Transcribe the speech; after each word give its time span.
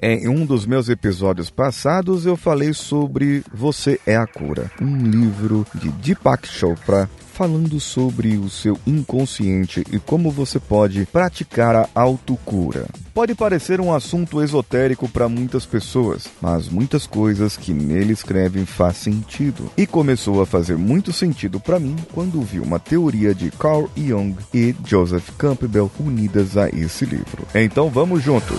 Em 0.00 0.28
um 0.28 0.46
dos 0.46 0.64
meus 0.64 0.88
episódios 0.88 1.50
passados, 1.50 2.24
eu 2.24 2.36
falei 2.36 2.72
sobre 2.72 3.42
Você 3.52 4.00
é 4.06 4.16
a 4.16 4.28
Cura, 4.28 4.70
um 4.80 4.96
livro 4.96 5.66
de 5.74 5.90
Deepak 5.90 6.46
Chopra 6.46 7.10
falando 7.32 7.78
sobre 7.78 8.36
o 8.36 8.50
seu 8.50 8.76
inconsciente 8.84 9.84
e 9.92 9.98
como 10.00 10.28
você 10.28 10.58
pode 10.58 11.06
praticar 11.06 11.76
a 11.76 11.88
autocura. 11.94 12.86
Pode 13.14 13.32
parecer 13.32 13.80
um 13.80 13.94
assunto 13.94 14.42
esotérico 14.42 15.08
para 15.08 15.28
muitas 15.28 15.64
pessoas, 15.64 16.28
mas 16.40 16.68
muitas 16.68 17.06
coisas 17.06 17.56
que 17.56 17.72
nele 17.72 18.12
escrevem 18.12 18.64
faz 18.64 18.96
sentido. 18.96 19.70
E 19.76 19.86
começou 19.86 20.42
a 20.42 20.46
fazer 20.46 20.76
muito 20.76 21.12
sentido 21.12 21.60
para 21.60 21.78
mim 21.78 21.96
quando 22.12 22.40
vi 22.40 22.58
uma 22.58 22.80
teoria 22.80 23.32
de 23.32 23.52
Carl 23.52 23.88
Jung 23.96 24.36
e 24.52 24.74
Joseph 24.84 25.30
Campbell 25.38 25.90
unidas 26.00 26.56
a 26.56 26.68
esse 26.68 27.04
livro. 27.04 27.46
Então 27.54 27.88
vamos 27.88 28.20
juntos. 28.20 28.58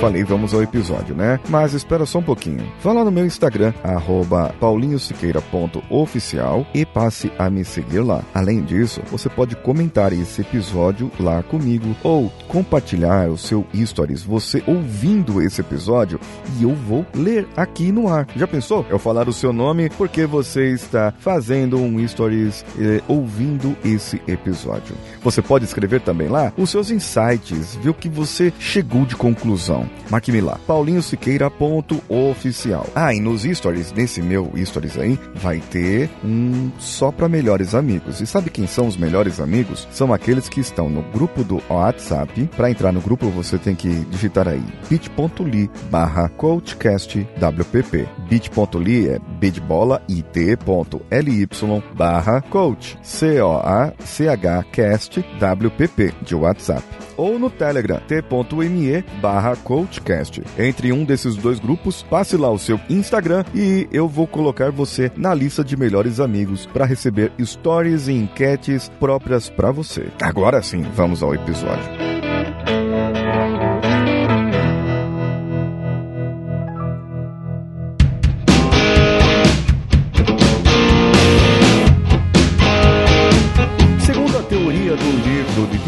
Falei, 0.00 0.24
vamos 0.24 0.54
ao 0.54 0.62
episódio, 0.62 1.14
né? 1.14 1.38
Mas 1.50 1.74
espera 1.74 2.06
só 2.06 2.20
um 2.20 2.22
pouquinho. 2.22 2.66
Vá 2.82 2.90
lá 2.90 3.04
no 3.04 3.10
meu 3.10 3.26
Instagram, 3.26 3.74
paulinhosiqueira.oficial 4.58 6.66
e 6.72 6.86
passe 6.86 7.30
a 7.38 7.50
me 7.50 7.66
seguir 7.66 8.00
lá. 8.00 8.22
Além 8.32 8.62
disso, 8.62 9.02
você 9.10 9.28
pode 9.28 9.54
comentar 9.56 10.10
esse 10.14 10.40
episódio 10.40 11.12
lá 11.20 11.42
comigo 11.42 11.94
ou 12.02 12.32
compartilhar 12.48 13.28
o 13.28 13.36
seu 13.36 13.66
stories, 13.76 14.22
você 14.22 14.62
ouvindo 14.66 15.42
esse 15.42 15.60
episódio 15.60 16.18
e 16.58 16.62
eu 16.62 16.74
vou 16.74 17.04
ler 17.14 17.46
aqui 17.54 17.92
no 17.92 18.08
ar. 18.08 18.26
Já 18.34 18.46
pensou? 18.46 18.86
Eu 18.88 18.98
falar 18.98 19.28
o 19.28 19.34
seu 19.34 19.52
nome 19.52 19.90
porque 19.90 20.24
você 20.24 20.70
está 20.70 21.12
fazendo 21.18 21.76
um 21.76 22.08
stories 22.08 22.64
eh, 22.78 23.02
ouvindo 23.06 23.76
esse 23.84 24.22
episódio. 24.26 24.96
Você 25.22 25.42
pode 25.42 25.66
escrever 25.66 26.00
também 26.00 26.28
lá 26.28 26.54
os 26.56 26.70
seus 26.70 26.90
insights, 26.90 27.76
ver 27.76 27.90
o 27.90 27.94
que 27.94 28.08
você 28.08 28.50
chegou 28.58 29.04
de 29.04 29.14
conclusão. 29.14 29.89
Marque-me 30.10 30.40
lá, 30.40 30.58
paulinhosiqueira.oficial. 30.66 32.86
Ah, 32.94 33.14
e 33.14 33.20
nos 33.20 33.42
stories, 33.42 33.92
nesse 33.92 34.20
meu 34.20 34.50
stories 34.64 34.98
aí, 34.98 35.16
vai 35.34 35.60
ter 35.60 36.10
um 36.24 36.72
só 36.78 37.12
para 37.12 37.28
melhores 37.28 37.74
amigos. 37.74 38.20
E 38.20 38.26
sabe 38.26 38.50
quem 38.50 38.66
são 38.66 38.88
os 38.88 38.96
melhores 38.96 39.38
amigos? 39.40 39.86
São 39.92 40.12
aqueles 40.12 40.48
que 40.48 40.58
estão 40.60 40.90
no 40.90 41.02
grupo 41.02 41.44
do 41.44 41.62
WhatsApp. 41.68 42.50
Para 42.56 42.70
entrar 42.70 42.90
no 42.92 43.00
grupo, 43.00 43.28
você 43.28 43.56
tem 43.56 43.76
que 43.76 43.88
digitar 44.06 44.48
aí 44.48 44.64
bit.ly 44.88 45.70
barra 45.90 46.28
coachcastwpp. 46.30 48.08
bit.ly 48.28 49.08
é 49.08 49.20
bidbola 49.38 50.02
it.ly 50.08 51.48
barra 51.94 52.40
coach 52.42 52.98
C-O-A-C-H 53.02 54.64
cast 54.72 55.20
WPP 55.20 56.12
de 56.22 56.34
WhatsApp 56.34 56.82
ou 57.20 57.38
no 57.38 57.50
Telegram 57.50 58.00
t.me 58.08 59.04
barra 59.20 59.54
coachcast. 59.56 60.42
Entre 60.58 60.90
um 60.90 61.04
desses 61.04 61.36
dois 61.36 61.58
grupos, 61.58 62.02
passe 62.02 62.34
lá 62.36 62.50
o 62.50 62.58
seu 62.58 62.80
Instagram 62.88 63.44
e 63.54 63.86
eu 63.92 64.08
vou 64.08 64.26
colocar 64.26 64.70
você 64.70 65.12
na 65.14 65.34
lista 65.34 65.62
de 65.62 65.76
melhores 65.76 66.18
amigos 66.18 66.64
para 66.64 66.86
receber 66.86 67.30
stories 67.38 68.08
e 68.08 68.12
enquetes 68.12 68.88
próprias 68.98 69.50
para 69.50 69.70
você. 69.70 70.08
Agora 70.22 70.62
sim, 70.62 70.82
vamos 70.94 71.22
ao 71.22 71.34
episódio. 71.34 72.09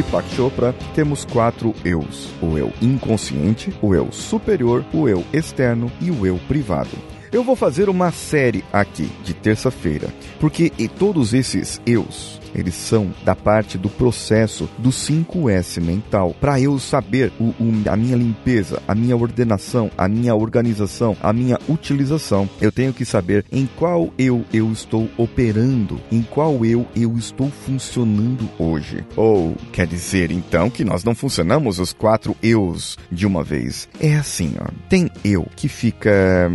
Deepak 0.00 0.30
Chopra, 0.34 0.74
temos 0.94 1.26
quatro 1.26 1.74
eus: 1.84 2.30
o 2.40 2.56
eu 2.56 2.72
inconsciente, 2.80 3.70
o 3.82 3.94
eu 3.94 4.10
superior, 4.10 4.82
o 4.94 5.06
eu 5.06 5.22
externo 5.30 5.92
e 6.00 6.10
o 6.10 6.24
eu 6.24 6.38
privado. 6.48 7.19
Eu 7.32 7.44
vou 7.44 7.54
fazer 7.54 7.88
uma 7.88 8.10
série 8.10 8.64
aqui 8.72 9.08
de 9.22 9.32
terça-feira, 9.34 10.08
porque 10.40 10.70
todos 10.98 11.32
esses 11.32 11.80
eus 11.86 12.40
eles 12.54 12.74
são 12.74 13.12
da 13.24 13.34
parte 13.34 13.78
do 13.78 13.88
processo 13.88 14.68
do 14.78 14.90
5S 14.90 15.80
mental. 15.80 16.34
Para 16.40 16.60
eu 16.60 16.78
saber 16.78 17.32
o, 17.38 17.44
o, 17.44 17.82
a 17.88 17.96
minha 17.96 18.16
limpeza, 18.16 18.82
a 18.86 18.94
minha 18.94 19.16
ordenação, 19.16 19.90
a 19.96 20.08
minha 20.08 20.34
organização, 20.34 21.16
a 21.22 21.32
minha 21.32 21.58
utilização, 21.68 22.48
eu 22.60 22.72
tenho 22.72 22.92
que 22.92 23.04
saber 23.04 23.44
em 23.50 23.68
qual 23.76 24.12
eu 24.18 24.44
eu 24.52 24.70
estou 24.72 25.08
operando, 25.16 26.00
em 26.10 26.22
qual 26.22 26.64
eu 26.64 26.86
eu 26.96 27.16
estou 27.16 27.50
funcionando 27.50 28.48
hoje. 28.58 29.04
Ou 29.16 29.54
quer 29.72 29.86
dizer 29.86 30.30
então 30.30 30.70
que 30.70 30.84
nós 30.84 31.04
não 31.04 31.14
funcionamos 31.14 31.78
os 31.78 31.92
quatro 31.92 32.36
eus 32.42 32.98
de 33.10 33.26
uma 33.26 33.42
vez. 33.42 33.88
É 34.00 34.16
assim, 34.16 34.54
ó. 34.60 34.68
Tem 34.88 35.10
eu 35.24 35.46
que 35.56 35.68
fica 35.68 36.50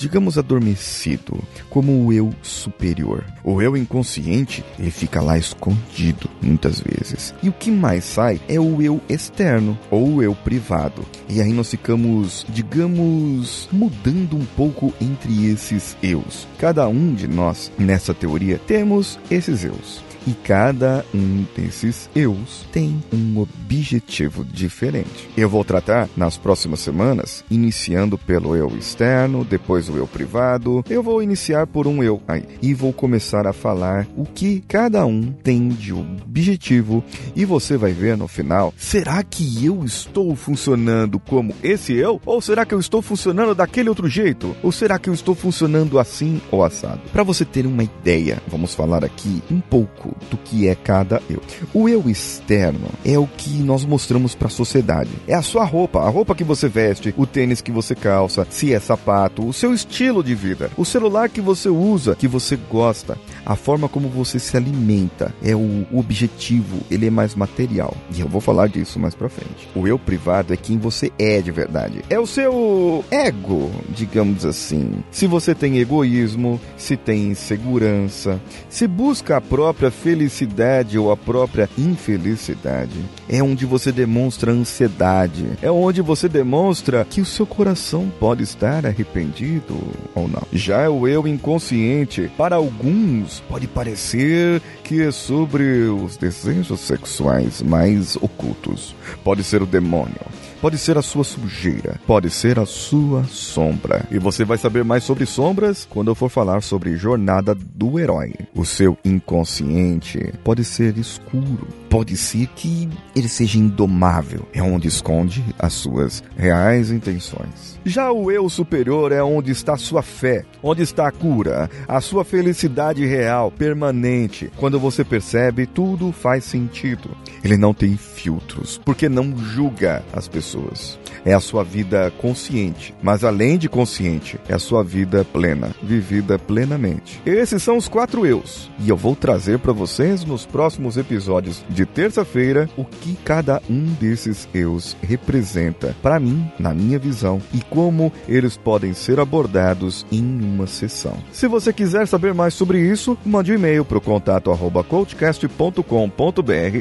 digamos 0.00 0.38
adormecido, 0.38 1.38
como 1.68 2.06
o 2.06 2.12
eu 2.12 2.32
superior. 2.42 3.22
O 3.44 3.60
eu 3.60 3.76
inconsciente, 3.76 4.64
ele 4.78 4.90
fica 4.90 5.20
lá 5.20 5.36
escondido 5.36 6.28
muitas 6.40 6.80
vezes. 6.80 7.34
E 7.42 7.50
o 7.50 7.52
que 7.52 7.70
mais 7.70 8.04
sai 8.04 8.40
é 8.48 8.58
o 8.58 8.80
eu 8.80 9.00
externo 9.10 9.78
ou 9.90 10.14
o 10.14 10.22
eu 10.22 10.34
privado. 10.34 11.02
E 11.28 11.42
aí 11.42 11.52
nós 11.52 11.70
ficamos, 11.70 12.46
digamos, 12.48 13.68
mudando 13.70 14.36
um 14.36 14.44
pouco 14.56 14.92
entre 15.00 15.46
esses 15.46 15.94
eus. 16.02 16.48
Cada 16.58 16.88
um 16.88 17.14
de 17.14 17.28
nós, 17.28 17.70
nessa 17.78 18.14
teoria, 18.14 18.58
temos 18.58 19.18
esses 19.30 19.64
eus. 19.64 20.09
E 20.26 20.32
cada 20.32 21.04
um 21.14 21.44
desses 21.56 22.08
eus 22.14 22.66
tem 22.72 23.02
um 23.12 23.38
objetivo 23.38 24.44
diferente. 24.44 25.28
Eu 25.36 25.48
vou 25.48 25.64
tratar 25.64 26.08
nas 26.16 26.36
próximas 26.36 26.80
semanas, 26.80 27.44
iniciando 27.50 28.18
pelo 28.18 28.54
eu 28.54 28.68
externo, 28.76 29.44
depois 29.44 29.88
o 29.88 29.96
eu 29.96 30.06
privado. 30.06 30.84
Eu 30.88 31.02
vou 31.02 31.22
iniciar 31.22 31.66
por 31.66 31.86
um 31.86 32.02
eu 32.02 32.20
aí 32.28 32.44
e 32.60 32.74
vou 32.74 32.92
começar 32.92 33.46
a 33.46 33.52
falar 33.52 34.06
o 34.16 34.24
que 34.24 34.62
cada 34.68 35.06
um 35.06 35.32
tem 35.32 35.68
de 35.68 35.92
objetivo 35.92 37.02
e 37.34 37.44
você 37.44 37.76
vai 37.76 37.92
ver 37.92 38.16
no 38.16 38.28
final, 38.28 38.72
será 38.76 39.22
que 39.22 39.64
eu 39.64 39.84
estou 39.84 40.34
funcionando 40.36 41.18
como 41.18 41.54
esse 41.62 41.94
eu 41.94 42.20
ou 42.24 42.40
será 42.40 42.64
que 42.64 42.74
eu 42.74 42.80
estou 42.80 43.02
funcionando 43.02 43.54
daquele 43.54 43.88
outro 43.88 44.08
jeito? 44.08 44.54
Ou 44.62 44.72
será 44.72 44.98
que 44.98 45.08
eu 45.08 45.14
estou 45.14 45.34
funcionando 45.34 45.98
assim 45.98 46.40
ou 46.50 46.64
assado? 46.64 47.00
Para 47.12 47.22
você 47.22 47.44
ter 47.44 47.66
uma 47.66 47.82
ideia, 47.82 48.42
vamos 48.48 48.74
falar 48.74 49.04
aqui 49.04 49.42
um 49.50 49.60
pouco 49.60 50.09
do 50.30 50.36
que 50.36 50.68
é 50.68 50.74
cada 50.74 51.22
eu. 51.28 51.40
O 51.72 51.88
eu 51.88 52.08
externo 52.08 52.88
é 53.04 53.18
o 53.18 53.26
que 53.26 53.50
nós 53.62 53.84
mostramos 53.84 54.34
para 54.34 54.48
a 54.48 54.50
sociedade. 54.50 55.10
É 55.26 55.34
a 55.34 55.42
sua 55.42 55.64
roupa, 55.64 56.00
a 56.00 56.08
roupa 56.08 56.34
que 56.34 56.44
você 56.44 56.68
veste, 56.68 57.14
o 57.16 57.26
tênis 57.26 57.60
que 57.60 57.72
você 57.72 57.94
calça, 57.94 58.46
se 58.50 58.72
é 58.72 58.80
sapato, 58.80 59.46
o 59.46 59.52
seu 59.52 59.72
estilo 59.72 60.22
de 60.22 60.34
vida, 60.34 60.70
o 60.76 60.84
celular 60.84 61.28
que 61.28 61.40
você 61.40 61.68
usa, 61.68 62.14
que 62.14 62.28
você 62.28 62.56
gosta, 62.70 63.18
a 63.44 63.56
forma 63.56 63.88
como 63.88 64.08
você 64.08 64.38
se 64.38 64.56
alimenta, 64.56 65.34
é 65.42 65.54
o 65.54 65.86
objetivo, 65.92 66.80
ele 66.90 67.06
é 67.06 67.10
mais 67.10 67.34
material. 67.34 67.96
E 68.14 68.20
eu 68.20 68.28
vou 68.28 68.40
falar 68.40 68.68
disso 68.68 68.98
mais 68.98 69.14
pra 69.14 69.28
frente. 69.28 69.68
O 69.74 69.86
eu 69.86 69.98
privado 69.98 70.52
é 70.52 70.56
quem 70.56 70.78
você 70.78 71.12
é 71.18 71.40
de 71.40 71.50
verdade. 71.50 72.02
É 72.08 72.18
o 72.18 72.26
seu 72.26 73.04
ego, 73.10 73.70
digamos 73.90 74.44
assim. 74.44 75.02
Se 75.10 75.26
você 75.26 75.54
tem 75.54 75.78
egoísmo, 75.78 76.60
se 76.76 76.96
tem 76.96 77.28
insegurança, 77.28 78.40
se 78.68 78.86
busca 78.86 79.36
a 79.36 79.40
própria 79.40 79.90
felicidade 79.90 80.98
ou 80.98 81.10
a 81.10 81.16
própria 81.16 81.68
infelicidade, 81.78 82.98
é 83.28 83.42
onde 83.42 83.66
você 83.66 83.92
demonstra 83.92 84.52
ansiedade, 84.52 85.46
é 85.62 85.70
onde 85.70 86.02
você 86.02 86.28
demonstra 86.28 87.06
que 87.08 87.20
o 87.20 87.26
seu 87.26 87.46
coração 87.46 88.10
pode 88.18 88.42
estar 88.42 88.86
arrependido 88.86 89.76
ou 90.14 90.28
não. 90.28 90.42
Já 90.52 90.88
o 90.88 91.06
eu 91.06 91.26
inconsciente, 91.26 92.30
para 92.36 92.56
alguns, 92.56 93.29
pode 93.48 93.68
parecer 93.68 94.60
que 94.82 95.02
é 95.02 95.12
sobre 95.12 95.84
os 95.84 96.16
desejos 96.16 96.80
sexuais 96.80 97.62
mais 97.62 98.16
ocultos. 98.16 98.94
Pode 99.22 99.44
ser 99.44 99.62
o 99.62 99.66
demônio 99.66 100.26
pode 100.60 100.76
ser 100.76 100.98
a 100.98 101.02
sua 101.02 101.24
sujeira, 101.24 101.98
pode 102.06 102.28
ser 102.30 102.58
a 102.58 102.66
sua 102.66 103.24
sombra. 103.24 104.06
E 104.10 104.18
você 104.18 104.44
vai 104.44 104.58
saber 104.58 104.84
mais 104.84 105.04
sobre 105.04 105.24
sombras 105.24 105.86
quando 105.88 106.08
eu 106.08 106.14
for 106.14 106.28
falar 106.28 106.62
sobre 106.62 106.96
jornada 106.96 107.54
do 107.54 107.98
herói. 107.98 108.34
O 108.54 108.64
seu 108.64 108.96
inconsciente 109.04 110.34
pode 110.44 110.64
ser 110.64 110.98
escuro, 110.98 111.66
pode 111.90 112.16
ser 112.16 112.46
que 112.54 112.88
ele 113.16 113.28
seja 113.28 113.58
indomável, 113.58 114.48
é 114.54 114.62
onde 114.62 114.86
esconde 114.86 115.44
as 115.58 115.72
suas 115.72 116.22
reais 116.36 116.92
intenções. 116.92 117.78
Já 117.84 118.12
o 118.12 118.30
eu 118.30 118.48
superior 118.48 119.10
é 119.10 119.22
onde 119.22 119.50
está 119.50 119.76
sua 119.76 120.00
fé, 120.00 120.44
onde 120.62 120.82
está 120.82 121.08
a 121.08 121.12
cura, 121.12 121.68
a 121.88 122.00
sua 122.00 122.24
felicidade 122.24 123.04
real, 123.04 123.50
permanente. 123.50 124.50
Quando 124.56 124.78
você 124.78 125.04
percebe, 125.04 125.66
tudo 125.66 126.12
faz 126.12 126.44
sentido. 126.44 127.10
Ele 127.42 127.56
não 127.56 127.74
tem 127.74 127.96
filtros, 127.96 128.80
porque 128.84 129.08
não 129.08 129.36
julga 129.36 130.04
as 130.12 130.28
pessoas. 130.28 130.98
É 131.24 131.34
a 131.34 131.40
sua 131.40 131.64
vida 131.64 132.10
consciente, 132.18 132.94
mas 133.02 133.24
além 133.24 133.58
de 133.58 133.68
consciente, 133.68 134.38
é 134.48 134.54
a 134.54 134.58
sua 134.58 134.84
vida 134.84 135.24
plena, 135.24 135.74
vivida 135.82 136.38
plenamente. 136.38 137.20
Esses 137.26 137.62
são 137.62 137.76
os 137.76 137.88
quatro 137.88 138.24
eus, 138.24 138.70
e 138.78 138.88
eu 138.88 138.96
vou 138.96 139.16
trazer 139.16 139.58
para 139.58 139.72
vocês 139.72 140.24
nos 140.24 140.46
próximos 140.46 140.96
episódios 140.96 141.64
de 141.68 141.79
terça-feira 141.86 142.68
o 142.76 142.84
que 142.84 143.16
cada 143.24 143.60
um 143.68 143.84
desses 144.00 144.48
eus 144.54 144.96
representa 145.02 145.94
para 146.02 146.20
mim, 146.20 146.50
na 146.58 146.72
minha 146.74 146.98
visão, 146.98 147.40
e 147.52 147.60
como 147.62 148.12
eles 148.28 148.56
podem 148.56 148.94
ser 148.94 149.20
abordados 149.20 150.06
em 150.10 150.22
uma 150.22 150.66
sessão. 150.66 151.16
Se 151.32 151.46
você 151.46 151.72
quiser 151.72 152.06
saber 152.06 152.34
mais 152.34 152.54
sobre 152.54 152.80
isso, 152.80 153.16
mande 153.24 153.52
um 153.52 153.54
e-mail 153.54 153.84
para 153.84 153.98
o 153.98 154.00
contato 154.00 154.50
arroba 154.50 154.82
coachcast.com.br 154.84 155.82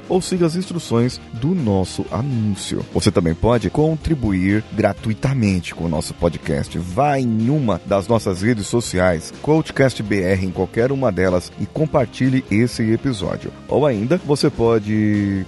ou 0.07 0.21
siga 0.21 0.45
as 0.45 0.55
instruções 0.55 1.19
do 1.33 1.55
nosso 1.55 2.05
anúncio. 2.11 2.85
Você 2.93 3.11
também 3.11 3.33
pode 3.33 3.69
contribuir 3.69 4.63
gratuitamente 4.73 5.73
com 5.75 5.85
o 5.85 5.89
nosso 5.89 6.13
podcast. 6.13 6.77
Vá 6.77 7.19
em 7.19 7.49
uma 7.49 7.79
das 7.85 8.07
nossas 8.07 8.41
redes 8.41 8.67
sociais, 8.67 9.33
CoachCastBR, 9.41 10.45
em 10.45 10.51
qualquer 10.51 10.91
uma 10.91 11.11
delas, 11.11 11.51
e 11.59 11.65
compartilhe 11.65 12.43
esse 12.49 12.83
episódio. 12.91 13.51
Ou 13.67 13.85
ainda, 13.85 14.19
você 14.25 14.49
pode 14.49 14.88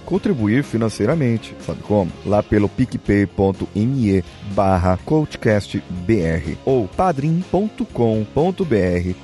contribuir 0.04 0.64
financeiramente, 0.64 1.54
sabe 1.64 1.80
como? 1.82 2.10
Lá 2.24 2.42
pelo 2.42 2.68
picpay.me 2.68 4.24
barra 4.54 4.98
coachcastbr 5.04 6.56
ou 6.64 6.88
padrim.com.br 6.88 7.84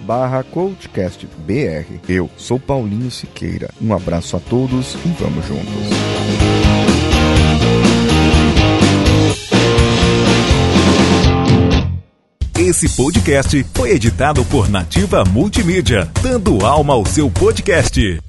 barra 0.03 0.43
coachcastbr. 0.43 2.00
Eu 2.09 2.31
sou 2.37 2.59
Paulinho 2.59 3.11
Siqueira. 3.11 3.70
Um 3.81 3.93
abraço 3.93 4.37
a 4.37 4.41
todos 4.41 4.94
e 5.05 5.09
vamos 5.19 5.47
juntos. 5.47 6.29
Esse 12.69 12.88
podcast 12.88 13.65
foi 13.73 13.93
editado 13.93 14.44
por 14.44 14.69
Nativa 14.69 15.25
Multimídia, 15.25 16.11
dando 16.20 16.67
alma 16.67 16.93
ao 16.93 17.06
seu 17.06 17.31
podcast. 17.31 18.27